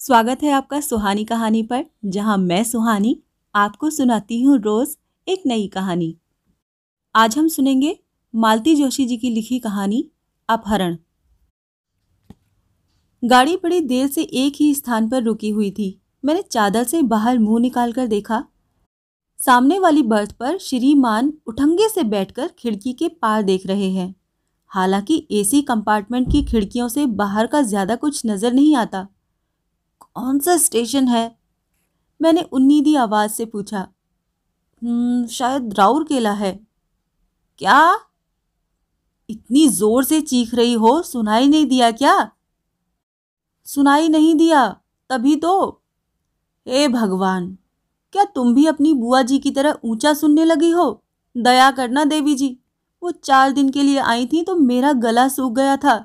[0.00, 3.16] स्वागत है आपका सुहानी कहानी पर, जहाँ मैं सुहानी
[3.54, 4.88] आपको सुनाती हूँ रोज
[5.26, 6.14] एक नई कहानी।
[7.14, 7.98] आज हम सुनेंगे
[8.34, 10.02] मालती जोशी जी की लिखी कहानी,
[10.48, 10.96] अपहरण।
[13.22, 15.88] गाड़ी बड़ी देर से एक ही स्थान पर रुकी हुई थी।
[16.24, 18.42] मैंने चादर से बाहर मुँह निकालकर देखा।
[19.38, 24.14] सामने वाली बर्थ पर श्रीमान उठंगे से बैठकर खिड़की के पार देख रहे हैं।
[24.70, 29.06] हालाँकि एसी कंपार्टमेंट की खिड़कियों से बाहर का ज़्यादा कुछ नज़र नहीं आता।
[30.16, 31.24] कौन सा स्टेशन है।
[32.20, 33.78] मैंने उन्नीदी आवाज़ से पूछा
[34.82, 36.52] हम्म, शायद राउर केला है।
[37.60, 37.98] क्या?
[39.28, 41.02] इतनी ज़ोर से चीख रही हो?
[41.02, 42.30] सुनाई नहीं दिया क्या?
[43.66, 44.68] सुनाई नहीं दिया
[45.10, 45.82] तभी तो।
[46.66, 47.56] हे भगवान
[48.12, 51.02] क्या तुम भी अपनी बुआ जी की तरह ऊँचा सुनने लगी हो?
[51.36, 52.56] दया करना देवी जी
[53.02, 55.98] वो चार दिन के लिए आई थी तो मेरा गला सूख गया था।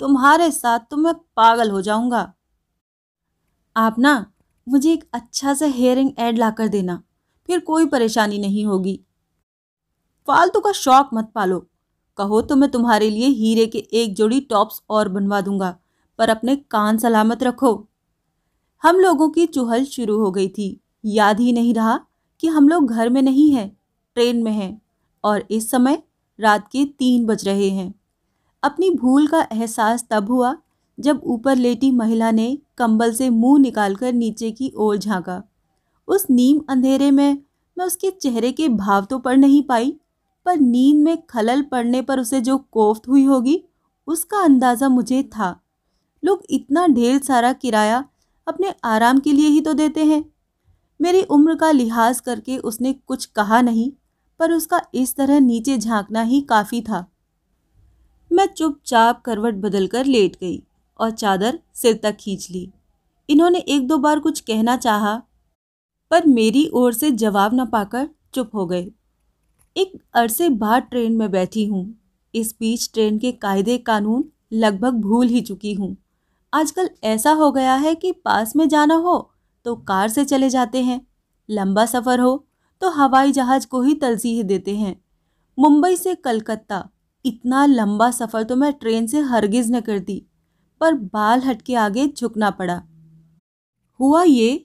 [0.00, 2.32] तुम्हारे साथ तो मैं पागल हो जाऊँगा।
[3.76, 4.14] आप ना
[4.66, 7.02] मुझे एक अच्छा सा हेयरिंग ऐड ला कर देना,
[7.48, 9.00] फिर कोई परेशानी नहीं होगी।
[10.28, 11.58] फालतू का शौक मत पालो।
[12.18, 15.76] कहो तो मैं तुम्हारे लिए हीरे के एक जोड़ी टॉप्स और बनवा दूँगा,
[16.18, 17.72] पर अपने कान सलामत रखो।
[18.82, 21.98] हम लोगों की चुहल शुरू हो गई थी। याद ही नहीं रहा
[22.40, 23.68] कि हम लोग घर में नहीं हैं,
[24.16, 24.80] ट्रेन में हैं,
[25.24, 26.02] और इस समय
[26.38, 27.92] रात के तीन बज रहे हैं।
[28.62, 30.56] अपनी भूल का एहसास तब हुआ
[30.98, 35.42] जब ऊपर लेटी महिला ने कंबल से मुँह निकालकर नीचे की ओर झांका।
[36.08, 37.38] उस नीम अंधेरे में
[37.76, 39.94] मैं उसके चेहरे के भाव तो पढ़ नहीं पाई,
[40.46, 43.62] पर नींद में खलल पड़ने पर उसे जो कोफ्त हुई होगी,
[44.08, 45.58] उसका अंदाज़ा मुझे था।
[46.22, 48.04] लोग इतना ढेर सारा किराया
[48.46, 50.24] अपने आराम के लिए ही तो देते हैं।
[51.00, 53.90] मेरी उम्र का लिहाज करके उसने कुछ कहा नहीं,
[54.40, 57.04] पर उसका इस तरह नीचे झांकना ही काफ़ी था।
[58.30, 60.62] मैं चुपचाप करवट बदलकर लेट गई।
[60.98, 62.70] और चादर सिर तक खींच ली।
[63.28, 65.14] इन्होंने एक दो बार कुछ कहना चाहा,
[66.10, 68.86] पर मेरी ओर से जवाब न पाकर चुप हो गए।
[69.76, 71.94] एक अरसे बाद ट्रेन में बैठी हूँ।
[72.34, 74.24] इस बीच ट्रेन के कायदे कानून
[74.54, 75.96] लगभग भूल ही चुकी हूँ।
[76.52, 79.18] आजकल ऐसा हो गया है कि पास में जाना हो
[79.66, 81.00] तो कार से चले जाते हैं,
[81.48, 82.46] लंबा सफ़र हो
[82.82, 84.94] तो हवाई जहाज़ को ही तरजीह देते हैं।
[85.58, 86.88] मुंबई से कलकत्ता,
[87.24, 90.22] इतना लंबा सफ़र तो मैं ट्रेन से हरगिज़ न करती।
[90.80, 92.82] पर बाल हटके आगे झुकना पड़ा।
[94.00, 94.64] हुआ ये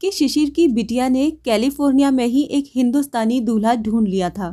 [0.00, 4.50] कि शिशिर की बिटिया ने कैलिफ़ोर्निया में ही एक हिंदुस्तानी दूल्हा ढूंढ लिया था,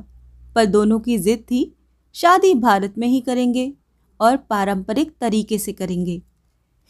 [0.56, 1.76] पर दोनों की जिद थी,
[2.16, 3.72] शादी भारत में ही करेंगे
[4.20, 6.22] और पारंपरिक तरीके से करेंगे।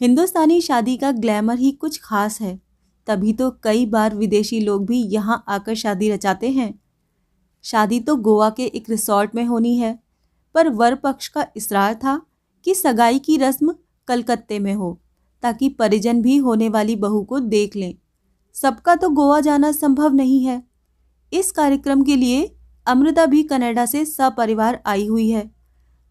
[0.00, 2.60] हिंदुस्तानी शादी का ग्लैमर ही कुछ खास है,
[3.06, 6.72] तभी तो कई बार विदेशी लोग भी यहाँ आकर शादी रचाते हैं।
[7.64, 9.98] शादी तो गोवा के एक रिसोर्ट में होनी है,
[10.54, 12.20] पर वर पक्ष का इसरार था
[12.64, 13.74] कि सगाई की रस्म
[14.08, 15.00] कलकत्ते में हो,
[15.42, 17.94] ताकि परिजन भी होने वाली बहू को देख लें।
[18.54, 20.62] सबका तो गोवा जाना संभव नहीं है।
[21.32, 22.54] इस कार्यक्रम के लिए
[22.86, 25.50] अमृता भी कनाडा से सपरिवार आई हुई है।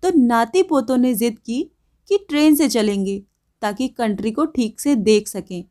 [0.03, 1.61] तो नाती पोतों ने जिद की
[2.09, 3.23] कि ट्रेन से चलेंगे,
[3.61, 5.63] ताकि कंट्री को ठीक से देख सकें।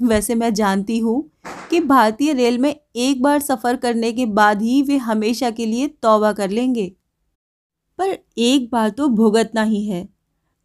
[0.00, 1.30] वैसे मैं जानती हूँ
[1.70, 5.88] कि भारतीय रेल में एक बार सफ़र करने के बाद ही वे हमेशा के लिए
[5.88, 6.92] तौबा कर लेंगे।
[7.98, 10.17] पर एक बार तो भुगतना ही है।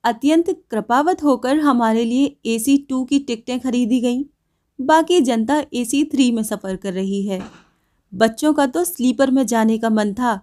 [0.03, 4.24] अत्यंत कृपावत होकर हमारे लिए ए सी टू की टिकटें खरीदी गईं।
[4.80, 7.41] बाकी जनता ए सी थ्री में सफ़र कर रही है।
[8.13, 10.36] बच्चों का तो स्लीपर में जाने का मन था,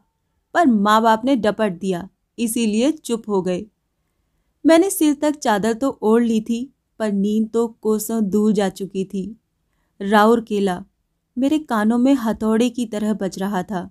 [0.54, 3.65] पर माँ बाप ने डपट दिया, इसीलिए चुप हो गए।
[4.65, 9.04] मैंने सिर तक चादर तो ओढ़ ली थी, पर नींद तो कोसों दूर जा चुकी
[9.04, 9.37] थी।
[10.00, 10.82] राउर केला
[11.37, 13.88] मेरे कानों में हथौड़े की तरह बज रहा था।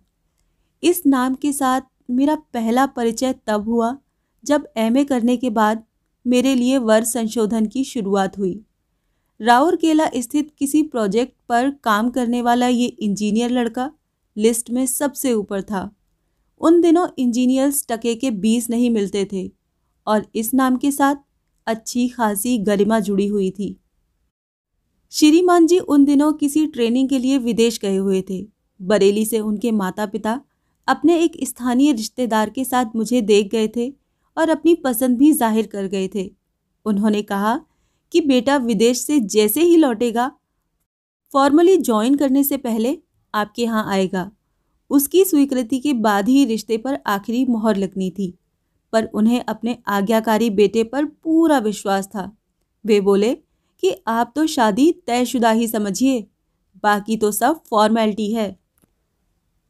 [0.83, 3.97] इस नाम के साथ मेरा पहला परिचय तब हुआ
[4.43, 5.83] जब एमए करने के बाद
[6.27, 8.61] मेरे लिए वर्ष संशोधन की शुरुआत हुई।
[9.41, 13.91] राउरकेला स्थित किसी प्रोजेक्ट पर काम करने वाला ये इंजीनियर लड़का
[14.37, 15.95] लिस्ट में सबसे ऊपर था।
[16.61, 19.51] उन दिनों इंजीनियर्स टके के बीस नहीं मिलते थे
[20.07, 21.15] और इस नाम के साथ
[21.67, 23.79] अच्छी खासी गरिमा जुड़ी हुई थी।
[25.11, 28.47] श्रीमान जी उन दिनों किसी ट्रेनिंग के लिए विदेश गए हुए थे।
[28.81, 30.41] बरेली से उनके माता पिता
[30.87, 33.98] अपने एक स्थानीय रिश्तेदार के साथ मुझे देख गए थे।
[34.39, 36.29] और अपनी पसंद भी ज़ाहिर कर गए थे।
[36.85, 37.59] उन्होंने कहा
[38.11, 40.31] कि बेटा विदेश से जैसे ही लौटेगा
[41.33, 42.97] फॉर्मली ज्वाइन करने से पहले
[43.33, 44.29] आपके यहाँ आएगा।
[44.91, 48.33] उसकी स्वीकृति के बाद ही रिश्ते पर आखिरी मोहर लगनी थी,
[48.93, 52.31] पर उन्हें अपने आज्ञाकारी बेटे पर पूरा विश्वास था।
[52.85, 53.33] वे बोले
[53.83, 56.21] कि आप तो शादी तयशुदा ही समझिए,
[56.83, 58.55] बाकी तो सब फॉर्मेलिटी है।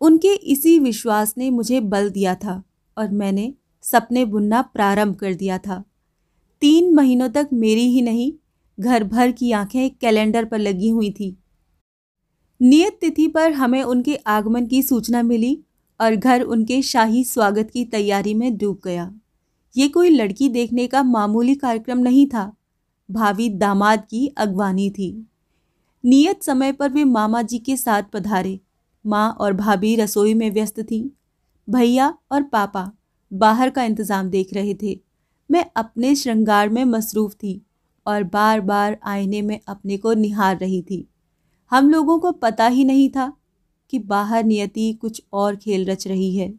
[0.01, 2.61] उनके इसी विश्वास ने मुझे बल दिया था
[2.97, 5.83] और मैंने सपने बुनना प्रारंभ कर दिया था।
[6.61, 8.33] तीन महीनों तक मेरी ही नहीं
[8.79, 11.37] घर भर की आँखें कैलेंडर पर लगी हुई थी।
[12.61, 15.63] नियत तिथि पर हमें उनके आगमन की सूचना मिली
[16.01, 19.13] और घर उनके शाही स्वागत की तैयारी में डूब गया।
[19.77, 22.55] ये कोई लड़की देखने का मामूली कार्यक्रम नहीं था।
[23.11, 25.27] भावी दामाद की अगवानी थी।
[26.05, 28.59] नियत समय पर वे मामा जी के साथ पधारे।
[29.05, 31.09] माँ और भाभी रसोई में व्यस्त थीं।
[31.69, 32.91] भैया और पापा।
[33.31, 34.99] बाहर का इंतज़ाम देख रहे थे।
[35.49, 37.61] मैं अपने श्रृंगार में मसरूफ़ थी
[38.05, 41.07] और बार बार आईने में अपने को निहार रही थी।
[41.71, 43.33] हम लोगों को पता ही नहीं था
[43.89, 46.53] कि बाहर नियति कुछ और खेल रच रही है।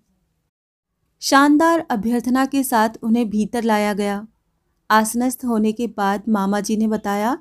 [1.22, 4.26] शानदार अभ्यर्थना के साथ उन्हें भीतर लाया गया।
[4.90, 7.37] आसनस्थ होने के बाद मामा जी ने बताया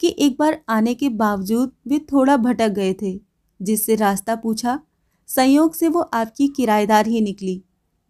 [0.00, 3.20] कि एक बार आने के बावजूद वे थोड़ा भटक गए थे,
[3.60, 4.80] जिससे रास्ता पूछा,
[5.28, 7.62] संयोग से वो आपकी किराएदार ही निकली।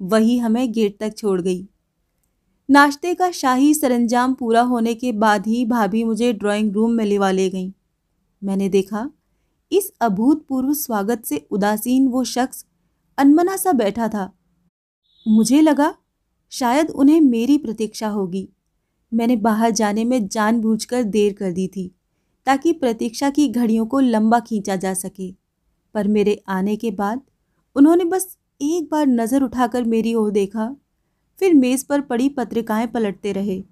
[0.03, 1.69] वही हमें गेट तक छोड़ गई।
[2.71, 7.31] नाश्ते का शाही सरंजाम पूरा होने के बाद ही भाभी मुझे ड्राइंग रूम में लिवा
[7.31, 7.73] ले गईं।
[8.45, 9.11] मैंने देखा,
[9.73, 12.67] इस अभूतपूर्व स्वागत से उदासीन वो शख्स
[13.19, 14.33] अनमना सा बैठा था।
[15.29, 15.95] मुझे लगा,
[16.51, 18.49] शायद उन्हें मेरी प्रतीक्षा होगी।
[19.15, 21.95] मैंने बाहर जाने में जानबूझकर देर कर दी थी,
[22.47, 25.35] ताकि प्रतीक्षा की घड़ियों को लंबा खींचा जा सके।
[25.95, 27.21] पर मेरे आने के बाद
[27.75, 30.77] उन्होंने बस एक बार नज़र उठाकर मेरी ओर देखा,
[31.39, 33.63] फिर मेज़ पर पड़ी पत्रिकाएँ पलटते रहे।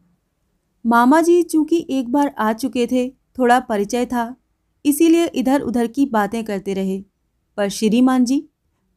[0.87, 4.37] मामा जी चूँकि एक बार आ चुके थे, थोड़ा परिचय था,
[4.85, 7.03] इसीलिए इधर उधर की बातें करते रहे।
[7.57, 8.49] पर श्रीमान जी,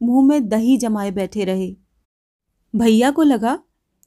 [0.02, 1.76] मुँह में दही जमाए बैठे रहे।
[2.76, 3.58] भैया को लगा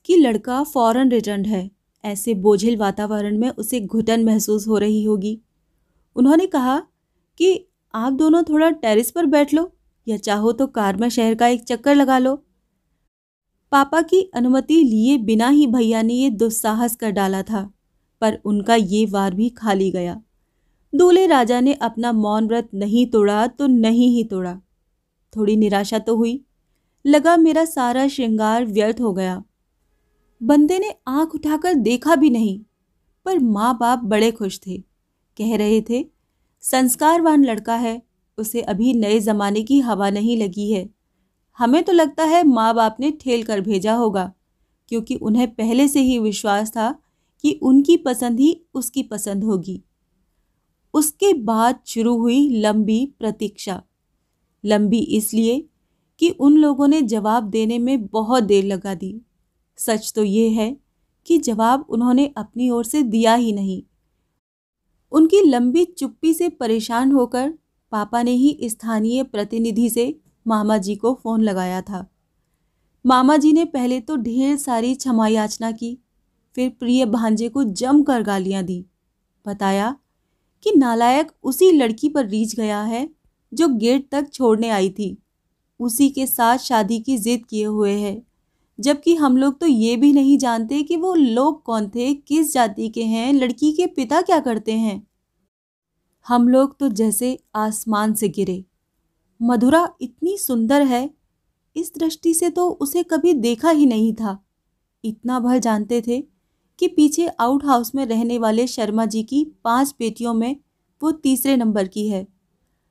[0.05, 1.71] कि लड़का फ़ौरन रिटर्न है,
[2.03, 5.39] ऐसे बोझिल वातावरण में उसे घुटन महसूस हो रही होगी।
[6.15, 6.79] उन्होंने कहा
[7.37, 9.71] कि आप दोनों थोड़ा टेरिस पर बैठ लो।
[10.07, 12.35] या चाहो तो कार में शहर का एक चक्कर लगा लो।
[13.71, 17.69] पापा की अनुमति लिए बिना ही भैया ने ये दुस्साहस कर डाला था,
[18.21, 20.21] पर उनका ये वार भी खाली गया।
[20.93, 24.59] दूल्हे राजा ने अपना मौन व्रत नहीं तोड़ा तो नहीं ही तोड़ा।
[25.33, 26.43] थोड़ी निराशा तो हुई।
[27.05, 29.43] लगा मेरा सारा श्रृंगार व्यर्थ हो गया।
[30.41, 32.59] बंदे ने आँख उठाकर देखा भी नहीं,
[33.25, 34.77] पर माँ बाप बड़े खुश थे।
[35.37, 36.05] कह रहे थे,
[36.63, 38.01] संस्कारवान लड़का है
[38.41, 40.89] उसे अभी नए ज़माने की हवा नहीं लगी है।
[41.59, 44.31] हमें तो लगता है माँ बाप ने ठेल कर भेजा होगा,
[44.91, 46.91] क्योंकि उन्हें पहले से ही विश्वास था
[47.43, 49.81] कि उनकी पसंद ही उसकी पसंद होगी।
[50.93, 53.81] उसके बाद शुरू हुई लंबी प्रतीक्षा।
[54.63, 55.59] लंबी इसलिए
[56.21, 59.15] कि उन लोगों ने जवाब देने में बहुत देर लगा दी।
[59.79, 60.75] सच तो ये है
[61.25, 63.81] कि जवाब उन्होंने अपनी ओर से दिया ही नहीं।
[65.11, 67.53] उनकी लंबी चुप्पी से परेशान होकर
[67.91, 70.13] पापा ने ही स्थानीय प्रतिनिधि से
[70.45, 72.05] मामा जी को फ़ोन लगाया था।
[73.05, 75.97] मामा जी ने पहले तो ढेर सारी क्षमा याचना की,
[76.55, 78.85] फिर प्रिय भांजे को जम कर गालियाँ दी।
[79.45, 79.95] बताया
[80.63, 83.07] कि नालायक उसी लड़की पर रीझ गया है
[83.51, 85.17] जो गेट तक छोड़ने आई थी।
[85.79, 88.21] उसी के साथ शादी की जिद किए हुए है,
[88.79, 92.89] जबकि हम लोग तो ये भी नहीं जानते कि वो लोग कौन थे, किस जाति
[92.89, 95.01] के हैं, लड़की के पिता क्या करते हैं।
[96.27, 98.63] हम लोग तो जैसे आसमान से गिरे।
[99.39, 101.09] मधुरा इतनी सुंदर है,
[101.75, 104.37] इस दृष्टि से तो उसे कभी देखा ही नहीं था।
[105.03, 106.19] इतना भर जानते थे
[106.79, 110.55] कि पीछे आउट हाउस में रहने वाले शर्मा जी की पाँच बेटियों में
[111.01, 112.25] वो तीसरे नंबर की है।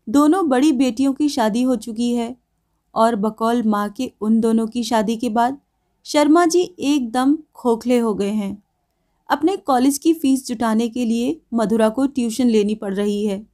[0.08, 2.36] दोनों बड़ी बेटियों की शादी हो चुकी है
[2.94, 5.58] और बकौल माँ के उन दोनों की शादी के बाद
[6.06, 8.62] शर्मा जी एकदम खोखले हो गए हैं।
[9.30, 13.44] अपने कॉलेज की फ़ीस जुटाने के लिए मधुरा को ट्यूशन लेनी पड़ रही है।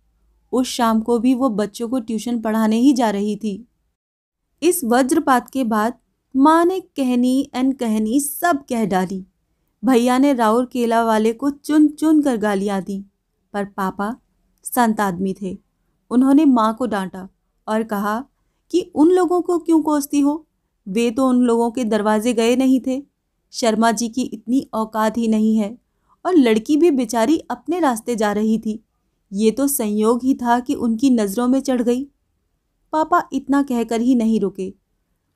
[0.53, 3.67] उस शाम को भी वो बच्चों को ट्यूशन पढ़ाने ही जा रही थी।
[4.63, 5.95] इस वज्रपात के बाद
[6.35, 9.25] माँ ने कहनी एन कहनी सब कह डाली।
[9.83, 12.99] भैया ने राउर केला वाले को चुन चुन कर गालियाँ दी,
[13.55, 14.15] पर पापा
[14.65, 15.57] संत आदमी थे।
[16.11, 17.29] उन्होंने माँ को डांटा
[17.67, 18.19] और कहा
[18.71, 20.47] कि उन लोगों को क्यों कोसती हो?
[20.87, 23.03] वे तो उन लोगों के दरवाजे गए नहीं थे।
[23.53, 25.79] शर्मा जी की इतनी औकात ही नहीं है
[26.27, 28.85] और लड़की भी बेचारी अपने रास्ते जा रही थी।
[29.33, 32.05] ये तो संयोग ही था कि उनकी नज़रों में चढ़ गई।
[32.93, 34.75] पापा इतना कहकर ही नहीं रुके।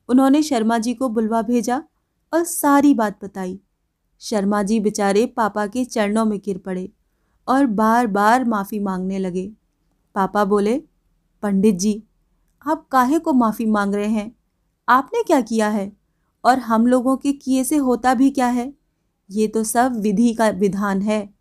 [0.09, 1.83] उन्होंने शर्मा जी को बुलवा भेजा
[2.33, 3.59] और सारी बात बताई।
[4.19, 6.91] शर्मा जी बेचारे पापा के चरणों में गिर पड़े
[7.47, 9.51] और बार बार माफ़ी मांगने लगे।
[10.15, 10.83] पापा बोले,
[11.41, 12.03] पंडित जी,
[12.67, 14.35] आप काहे को माफ़ी मांग रहे हैं?
[14.89, 16.00] आपने क्या किया है?
[16.43, 18.73] और हम लोगों के किए से होता भी क्या है?
[19.31, 21.33] ये तो सब विधि का विधान है।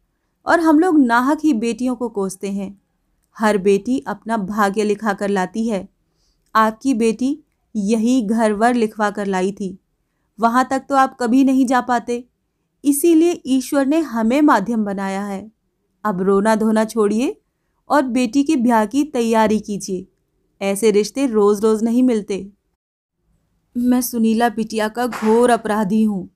[0.47, 2.81] और हम लोग नाहक ही बेटियों को कोसते हैं।
[3.39, 5.89] हर बेटी अपना भाग्य लिखा कर लाती है।
[6.55, 7.45] आपकी बेटी
[7.77, 9.79] यही घर वर लिखवा कर लाई थी।
[10.41, 12.29] वहाँ तक तो आप कभी नहीं जा पाते।
[12.85, 15.53] इसीलिए ईश्वर ने हमें माध्यम बनाया है।
[16.05, 17.41] अब रोना धोना छोड़िए
[17.89, 20.07] और बेटी के ब्याह की तैयारी कीजिए।
[20.63, 22.51] ऐसे रिश्ते रोज रोज नहीं मिलते।
[23.77, 26.29] मैं सुनीला बिटिया का घोर अपराधी हूँ।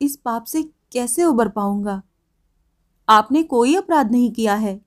[0.00, 2.02] इस पाप से कैसे उबर पाऊँगा?
[3.08, 4.80] आपने कोई अपराध नहीं किया है।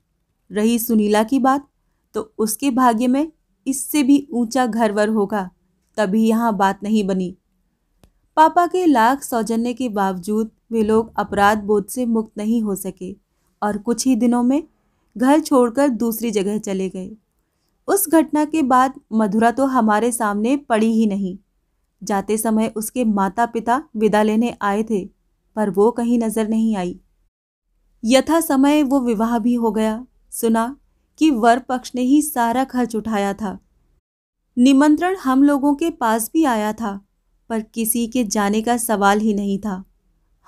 [0.51, 1.67] रही सुनीला की बात
[2.15, 3.31] तो उसके भाग्य में
[3.65, 5.49] इससे भी ऊँचा घरवर होगा।
[5.97, 7.35] तभी यहाँ बात नहीं बनी।
[8.37, 13.15] पापा के लाख सौजन्य के बावजूद वे लोग अपराध बोध से मुक्त नहीं हो सके
[13.61, 14.61] और कुछ ही दिनों में
[15.15, 17.09] घर छोड़कर दूसरी जगह चले गए।
[17.87, 21.37] उस घटना के बाद मधुरा तो हमारे सामने पड़ी ही नहीं।
[22.01, 25.05] जाते समय उसके माता पिता विदा लेने आए थे,
[25.55, 26.99] पर वो कहीं नज़र नहीं आई।
[28.03, 30.75] यथा समय वो विवाह भी हो गया। सुना
[31.19, 33.57] कि वर पक्ष ने ही सारा खर्च उठाया था।
[34.57, 36.99] निमंत्रण हम लोगों के पास भी आया था,
[37.49, 39.83] पर किसी के जाने का सवाल ही नहीं था।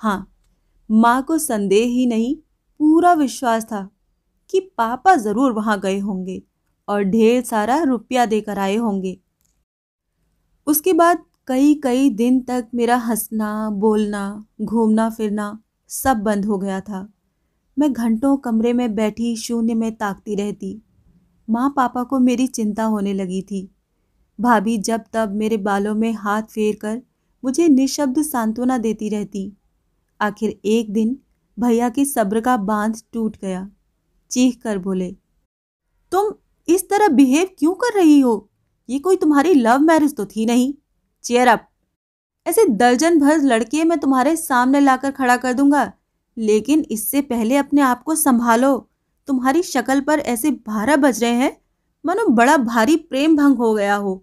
[0.00, 0.32] हाँ
[0.90, 2.34] माँ को संदेह ही नहीं,
[2.80, 3.88] पूरा विश्वास था
[4.50, 6.42] कि पापा ज़रूर वहाँ गए होंगे
[6.88, 9.16] और ढेर सारा रुपया देकर आए होंगे।
[10.66, 15.58] उसके बाद कई कई दिन तक मेरा हंसना, बोलना, घूमना, फिरना
[15.90, 17.08] सब बंद हो गया था।
[17.76, 20.80] मैं घंटों कमरे में बैठी शून्य में ताकती रहती।
[21.48, 23.68] माँ पापा को मेरी चिंता होने लगी थी।
[24.38, 27.00] भाभी जब तब मेरे बालों में हाथ फेर कर
[27.44, 29.52] मुझे निशब्द सांत्वना देती रहती।
[30.20, 31.16] आखिर एक दिन
[31.58, 33.68] भैया के सब्र का बाँध टूट गया।
[34.30, 35.10] चीख कर बोले,
[36.12, 36.32] तुम
[36.68, 38.50] इस तरह बिहेव क्यों कर रही हो?
[38.88, 40.72] ये कोई तुम्हारी लव मैरिज तो थी नहीं।
[41.28, 41.66] Cheer up.
[42.46, 45.92] ऐसे दर्जन भर लड़के मैं तुम्हारे सामने लाकर खड़ा कर दूँगा,
[46.36, 48.76] लेकिन इससे पहले अपने आप को संभालो।
[49.28, 51.56] तुम्हारी शक्ल पर ऐसे बारह बज रहे हैं,
[52.04, 54.14] मानो बड़ा भारी प्रेम भंग हो गया हो।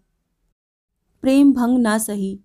[1.24, 2.40] प्रेम भंग ना सही,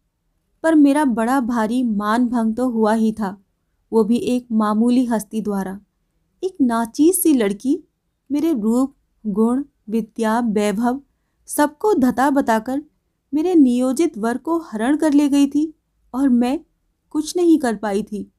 [0.64, 3.36] पर मेरा बड़ा भारी मान भंग तो हुआ ही था,
[3.92, 5.78] वो भी एक मामूली हस्ती द्वारा।
[6.42, 7.78] एक नाचीज सी लड़की,
[8.30, 11.00] मेरे रूप, गुण, विद्या, वैभव,
[11.48, 12.82] सबको धता बताकर
[13.34, 15.74] मेरे नियोजित वर को हरण कर ले गई थी
[16.14, 16.60] और मैं
[17.10, 18.32] कुछ नहीं कर पाई थी।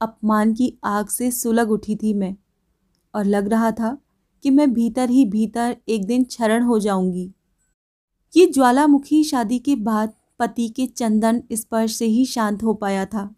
[0.00, 2.36] अपमान की आग से सुलग उठी थी मैं
[3.14, 3.98] और लग रहा था
[4.42, 7.32] कि मैं भीतर ही भीतर एक दिन क्षरण हो जाऊँगी।
[8.36, 13.34] ये ज्वालामुखी शादी के बाद पति के चंदन स्पर्श से ही शांत हो पाया था।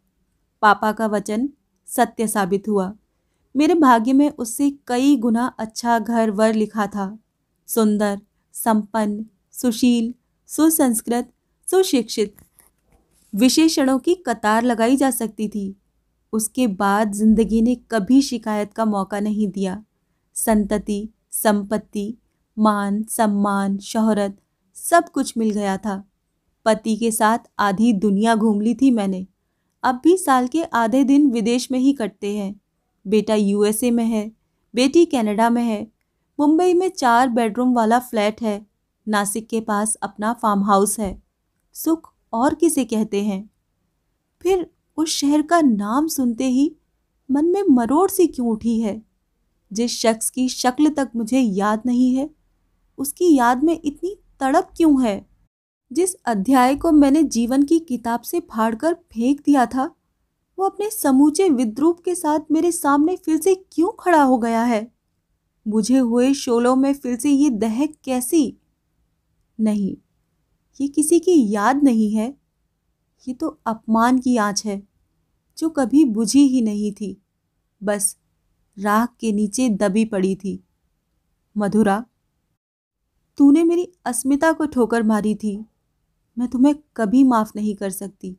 [0.62, 1.48] पापा का वचन
[1.86, 2.94] सत्य साबित हुआ।
[3.56, 7.18] मेरे भाग्य में उससे कई गुना अच्छा घर वर लिखा था।
[7.66, 8.20] सुंदर,
[8.52, 10.14] संपन्न, सुशील
[10.50, 11.32] सुसंस्कृत,
[11.68, 12.36] सुशिक्षित
[13.34, 15.76] विशेषणों की कतार लगाई जा सकती थी।
[16.32, 19.84] उसके बाद ज़िंदगी ने कभी शिकायत का मौका नहीं दिया।
[20.34, 22.14] संतति, संपत्ति,
[22.58, 24.36] मान, सम्मान, शोहरत
[24.74, 26.04] सब कुछ मिल गया था।
[26.64, 29.26] पति के साथ आधी दुनिया घूम ली थी मैंने।
[29.82, 32.60] अब भी साल के आधे दिन विदेश में ही कटते हैं।
[33.06, 34.32] बेटा यूएसए में है,
[34.74, 35.86] बेटी कनाडा में है,
[36.40, 38.69] मुंबई में चार बेडरूम वाला फ्लैट है।
[39.08, 41.22] नासिक के पास अपना फार्म हाउस है।
[41.72, 43.50] सुख और किसे कहते हैं?
[44.42, 46.76] फिर उस शहर का नाम सुनते ही
[47.30, 49.02] मन में मरोड़ सी क्यों उठी है?
[49.72, 52.30] जिस शख्स की शक्ल तक मुझे याद नहीं है,
[52.98, 55.26] उसकी याद में इतनी तड़प क्यों है?
[55.92, 59.94] जिस अध्याय को मैंने जीवन की किताब से फाड़कर फेंक दिया था,
[60.58, 64.94] वो अपने समूचे विद्रूप के साथ मेरे सामने फिर से क्यों खड़ा हो गया है?
[65.68, 68.59] बुझे हुए शोलों में फिर से ये दहक कैसी
[69.60, 69.96] नहीं,
[70.80, 72.36] ये किसी की याद नहीं है।
[73.28, 74.88] ये तो अपमान की आँच है,
[75.58, 77.22] जो कभी बुझी ही नहीं थी।
[77.82, 78.16] बस
[78.78, 80.64] राख के नीचे दबी पड़ी थी।
[81.56, 82.04] मधुरा,
[83.36, 85.64] तूने मेरी अस्मिता को ठोकर मारी थी।
[86.38, 88.36] मैं तुम्हें कभी माफ़ नहीं कर सकती।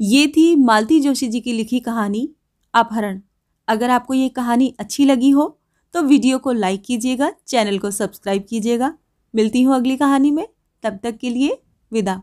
[0.00, 2.34] ये थी मालती जोशी जी की लिखी कहानी,
[2.74, 3.20] अपहरण।
[3.68, 5.57] अगर आपको ये कहानी अच्छी लगी हो
[5.94, 8.92] तो वीडियो को लाइक कीजिएगा, चैनल को सब्सक्राइब कीजिएगा।
[9.34, 10.46] मिलती हूँ अगली कहानी में,
[10.84, 12.22] तब तक के लिए विदा।